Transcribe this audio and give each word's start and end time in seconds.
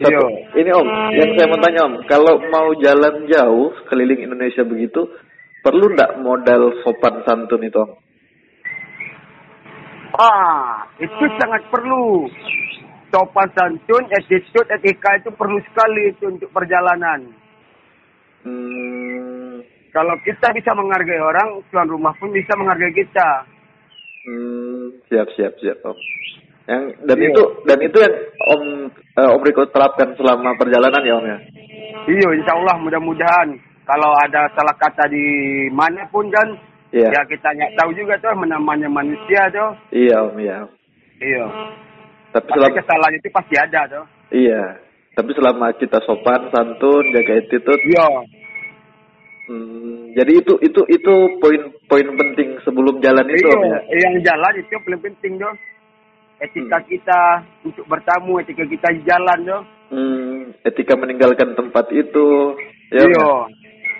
Satu. 0.00 0.16
Iya. 0.16 0.56
Ini 0.56 0.70
Om, 0.72 0.88
yang 1.12 1.30
saya 1.36 1.46
mau 1.52 1.60
tanya 1.60 1.80
Om, 1.84 1.94
kalau 2.08 2.34
mau 2.48 2.72
jalan 2.80 3.28
jauh 3.28 3.68
keliling 3.84 4.24
Indonesia 4.24 4.64
begitu, 4.64 5.04
perlu 5.60 5.92
ndak 5.92 6.24
modal 6.24 6.72
sopan 6.80 7.20
santun 7.28 7.60
itu 7.60 7.76
Om? 7.76 7.92
Ah, 10.16 10.88
itu 10.96 11.24
sangat 11.36 11.68
perlu. 11.68 12.26
Sopan 13.12 13.48
santun, 13.52 14.08
attitude, 14.08 14.72
etika 14.72 15.20
itu 15.20 15.28
perlu 15.36 15.60
sekali 15.68 16.16
itu 16.16 16.32
untuk 16.32 16.48
perjalanan. 16.50 17.20
Hmm, 18.40 19.60
Kalau 19.90 20.14
kita 20.22 20.54
bisa 20.54 20.70
menghargai 20.72 21.18
orang, 21.18 21.60
tuan 21.68 21.90
rumah 21.90 22.14
pun 22.16 22.30
bisa 22.30 22.54
menghargai 22.56 22.94
kita. 22.94 23.42
hmm, 24.22 25.02
siap 25.10 25.28
siap 25.34 25.52
siap 25.60 25.76
Om. 25.84 25.98
Yang 26.70 26.82
dan 27.04 27.18
Iya. 27.18 27.26
itu 27.28 27.42
dan 27.66 27.78
itu 27.82 27.96
yang 27.98 28.14
Om 28.48 28.62
eh, 29.16 29.28
Om 29.28 29.42
Riko 29.42 29.66
terapkan 29.70 30.14
selama 30.14 30.54
perjalanan 30.54 31.02
ya 31.02 31.14
Om 31.18 31.26
ya. 31.26 31.38
Iya, 32.06 32.28
insya 32.36 32.52
Allah 32.54 32.76
mudah-mudahan. 32.78 33.48
Kalau 33.84 34.10
ada 34.22 34.46
salah 34.54 34.76
kata 34.78 35.10
di 35.10 35.26
mana 35.70 36.06
pun 36.08 36.30
kan, 36.30 36.46
Iya. 36.90 37.10
ya 37.10 37.22
kita 37.26 37.48
nggak 37.50 37.74
tahu 37.74 37.90
juga 37.94 38.14
tuh 38.18 38.34
namanya 38.46 38.86
manusia 38.86 39.50
tuh. 39.50 39.70
Iya 39.90 40.16
Om 40.30 40.36
iya. 40.38 40.58
Iya. 41.20 41.44
Tapi 42.30 42.46
Tapi 42.46 42.54
selama 42.54 42.76
kesalahan 42.78 43.14
itu 43.18 43.28
pasti 43.34 43.54
ada 43.58 43.80
tuh. 43.90 44.04
iya. 44.30 44.62
Tapi 45.10 45.30
selama 45.34 45.66
kita 45.74 45.98
sopan 46.06 46.46
santun 46.54 47.02
jaga 47.10 47.32
attitude 47.34 47.82
Iya. 47.84 48.06
Hmm, 49.50 50.14
jadi 50.14 50.32
itu 50.38 50.54
itu 50.62 50.80
itu 50.86 51.14
poin-poin 51.42 52.06
penting 52.14 52.54
sebelum 52.62 53.02
jalan 53.02 53.26
itu 53.26 53.42
Iya, 53.42 53.58
Om, 53.58 53.62
ya. 53.66 53.78
yang 54.06 54.14
jalan 54.22 54.52
itu 54.62 54.74
paling 54.86 55.02
penting 55.02 55.32
tuh. 55.42 55.54
Etika 56.40 56.80
Hmm. 56.80 56.88
kita 56.88 57.20
untuk 57.62 57.84
bertamu, 57.84 58.40
etika 58.40 58.64
kita 58.64 58.88
di 58.96 59.00
jalan 59.04 59.38
tuh. 59.44 59.62
Hmm, 59.92 60.56
etika 60.64 60.96
meninggalkan 60.96 61.52
tempat 61.52 61.92
itu. 61.92 62.56
Ya, 62.90 63.04
Iya. 63.04 63.12
ya. 63.12 63.34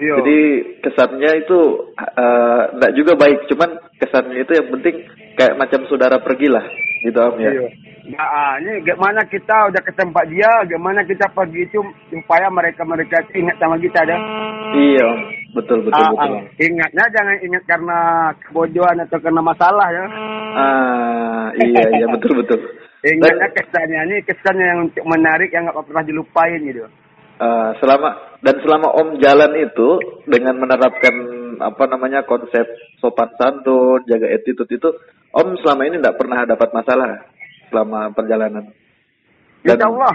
Iya. 0.00 0.14
Jadi 0.18 0.38
kesannya 0.80 1.30
itu 1.44 1.58
eh, 1.94 2.62
enggak 2.72 2.92
juga 2.96 3.12
baik, 3.14 3.46
cuman 3.46 3.70
kesannya 4.00 4.40
itu 4.40 4.52
yang 4.56 4.68
penting 4.72 4.96
kayak 5.36 5.54
macam 5.54 5.84
saudara 5.86 6.16
pergilah 6.18 6.64
gitu 7.04 7.20
Om 7.20 7.36
ya. 7.38 7.52
Iya. 7.52 7.68
Nah, 8.02 8.26
ah, 8.26 8.52
ini 8.58 8.82
gimana 8.82 9.22
kita 9.30 9.70
udah 9.70 9.78
ke 9.78 9.92
tempat 9.94 10.26
dia, 10.26 10.50
gimana 10.66 11.06
kita 11.06 11.30
pergi 11.30 11.70
itu 11.70 11.78
supaya 12.10 12.50
mereka-mereka 12.50 13.22
itu 13.28 13.46
ingat 13.46 13.56
sama 13.62 13.78
kita 13.78 14.02
dah. 14.02 14.18
Iya 14.74 15.08
betul 15.52 15.84
betul 15.86 16.02
Ah, 16.02 16.10
betul. 16.10 16.32
ah. 16.34 16.42
Ingatnya 16.58 17.04
jangan 17.12 17.36
ingat 17.44 17.62
karena 17.68 17.98
kebodohan 18.42 18.98
atau 19.06 19.18
karena 19.22 19.42
masalah 19.44 19.88
ya. 19.92 20.04
Ah, 20.58 21.01
iya 21.64 21.84
iya 21.94 22.06
betul 22.10 22.32
betul. 22.38 22.60
Ingatnya 23.02 23.48
kesannya 23.52 24.00
ini 24.06 24.16
kesannya 24.22 24.62
yang 24.64 24.80
untuk 24.86 25.04
menarik 25.04 25.50
yang 25.50 25.66
nggak 25.66 25.82
pernah 25.82 26.04
dilupain 26.04 26.60
gitu. 26.62 26.86
eh, 27.42 27.70
selama 27.82 28.08
dan 28.40 28.54
selama 28.62 28.88
Om 28.94 29.18
jalan 29.18 29.52
itu 29.58 29.88
dengan 30.26 30.54
menerapkan 30.56 31.14
apa 31.58 31.84
namanya 31.86 32.22
konsep 32.22 32.62
sopan 32.98 33.30
santun, 33.34 34.02
jaga 34.06 34.30
attitude 34.30 34.70
itu, 34.70 34.88
Om 35.30 35.58
selama 35.58 35.82
ini 35.86 35.98
tidak 35.98 36.18
pernah 36.18 36.46
dapat 36.46 36.70
masalah 36.70 37.26
selama 37.70 38.14
perjalanan. 38.14 38.70
Dan- 39.62 39.78
Insya 39.78 39.86
Allah. 39.86 40.14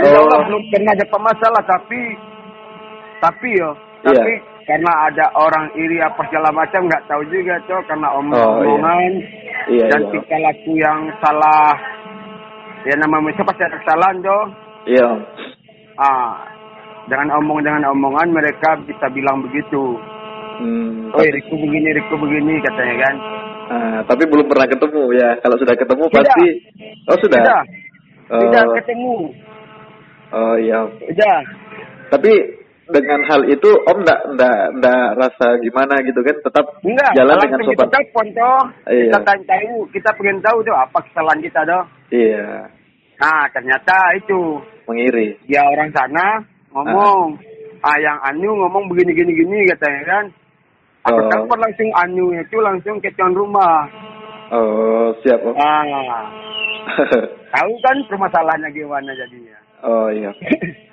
Insya 0.00 0.16
Oh. 0.16 0.24
Allah 0.24 0.40
belum 0.48 0.62
pernah 0.72 0.92
ada 0.92 1.06
masalah 1.12 1.62
tapi 1.64 2.00
tapi 3.20 3.48
yo 3.54 3.70
Iya. 4.00 4.22
Karena 4.70 4.92
ada 5.10 5.26
orang 5.34 5.66
iri 5.74 5.98
apa 5.98 6.22
segala 6.30 6.54
macam 6.54 6.86
nggak 6.86 7.10
tahu 7.10 7.22
juga 7.26 7.58
tuh 7.66 7.82
karena 7.90 8.06
Oh, 8.14 8.22
omong-omongan 8.22 9.12
Iya 9.66 9.86
dan 9.90 10.00
iya. 10.06 10.10
tingkah 10.14 10.40
laku 10.46 10.72
yang 10.78 11.00
salah 11.18 11.74
ya 12.86 12.94
nama 12.96 13.18
manusia 13.18 13.42
pasti 13.42 13.62
ada 13.66 13.76
kesalahan 13.82 14.16
tuh 14.22 14.42
Iya 14.86 15.08
ah 15.98 16.46
dengan 17.10 17.34
omong 17.42 17.66
dengan 17.66 17.90
omongan 17.90 18.30
mereka 18.30 18.78
bisa 18.86 19.10
bilang 19.10 19.42
begitu 19.42 19.98
Hmm, 20.60 21.08
oh 21.16 21.24
Riku 21.24 21.56
begini 21.56 21.88
Riku 21.96 22.20
begini 22.20 22.60
katanya 22.60 22.96
kan 23.00 23.14
ah, 23.72 23.98
tapi 24.04 24.28
belum 24.28 24.44
pernah 24.44 24.68
ketemu 24.68 25.02
ya. 25.16 25.30
Kalau 25.40 25.56
sudah 25.56 25.72
ketemu 25.72 26.04
Tidak. 26.04 26.16
pasti. 26.20 26.46
Oh 27.08 27.16
sudah. 27.16 27.40
tidak 27.40 27.62
Oh, 28.30 28.40
tidak 28.44 28.64
ketemu 28.78 29.14
oh 30.30 30.54
iya. 30.60 30.80
tidak 31.08 31.40
Tapi 32.12 32.59
dengan 32.90 33.20
hal 33.24 33.42
itu 33.46 33.70
Om 33.86 33.98
ndak 34.02 34.20
ndak 34.34 34.58
ndak 34.78 35.06
rasa 35.16 35.46
gimana 35.58 35.94
gitu 36.02 36.20
kan? 36.20 36.36
Tetap 36.42 36.66
enggak 36.82 37.12
jalan 37.14 37.36
dengan 37.40 37.60
sopan. 37.62 37.72
kita 37.72 37.86
telepon 37.90 38.26
toh 38.34 38.60
Iya. 38.86 39.02
kita 39.06 39.18
tanya 39.22 39.44
tahu 39.46 39.72
kita 39.90 40.10
pengen 40.14 40.38
tahu 40.40 40.58
tuh 40.60 40.74
apa 40.74 40.98
kesalahan 41.06 41.40
kita 41.40 41.60
tuh 41.62 41.84
Iya, 42.10 42.46
nah 43.16 43.42
ternyata 43.50 43.96
itu 44.18 44.40
mengiri. 44.84 45.38
dia 45.46 45.62
orang 45.62 45.90
sana 45.90 46.42
ngomong 46.70 47.38
ah 47.80 47.96
yang 47.96 48.18
anu 48.26 48.50
ngomong 48.58 48.90
begini 48.90 49.14
gini 49.14 49.32
gini 49.32 49.58
katanya 49.70 50.02
kan 50.04 50.24
aku 51.02 51.16
Oh. 51.16 51.28
telepon 51.30 51.58
langsung 51.58 51.90
anu 51.96 52.24
itu 52.34 52.56
langsung 52.58 52.96
ke 52.98 53.08
tuan 53.14 53.32
rumah 53.32 53.86
Oh, 54.50 55.14
siap 55.22 55.38
Om. 55.40 55.54
ah 55.54 56.49
tahu 57.56 57.72
kan 57.82 57.96
permasalahannya 58.08 58.70
gimana 58.72 59.10
jadinya 59.14 59.58
oh 59.86 60.08
iya. 60.12 60.32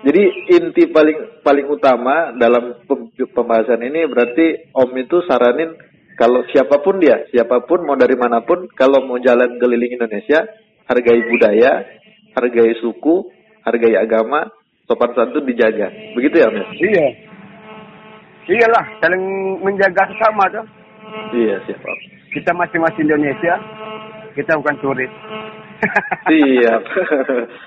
Jadi 0.00 0.48
inti 0.48 0.88
paling 0.88 1.44
paling 1.44 1.68
utama 1.68 2.32
dalam 2.32 2.72
pem- 2.88 3.12
pembahasan 3.36 3.84
ini 3.84 4.08
berarti 4.08 4.72
Om 4.72 4.96
itu 4.96 5.20
saranin 5.28 5.76
kalau 6.16 6.40
siapa 6.48 6.80
pun 6.80 6.96
dia, 6.96 7.28
siapa 7.28 7.68
pun 7.68 7.84
mau 7.84 8.00
dari 8.00 8.16
mana 8.16 8.40
pun, 8.40 8.64
kalau 8.72 9.04
mau 9.04 9.20
jalan 9.20 9.60
keliling 9.60 10.00
Indonesia, 10.00 10.48
hargai 10.88 11.20
budaya, 11.28 11.84
hargai 12.32 12.80
suku, 12.80 13.28
hargai 13.60 13.92
agama, 14.00 14.48
sopan 14.88 15.12
santun 15.12 15.44
dijaga. 15.44 15.92
Begitu 16.16 16.40
ya 16.40 16.48
Om 16.48 16.56
ya? 16.56 16.64
iya 16.80 17.06
iyalah 18.50 18.84
saling 18.98 19.22
menjaga 19.62 20.02
sesama 20.10 20.44
tuh 20.50 20.66
Iya 21.30 21.56
siap 21.66 21.78
Om. 21.78 21.98
kita 22.34 22.50
masing-masing 22.54 23.06
Indonesia 23.06 23.54
kita 24.34 24.58
bukan 24.58 24.76
turis 24.82 25.12
Siap. 26.28 26.84